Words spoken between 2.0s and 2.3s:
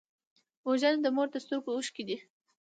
دي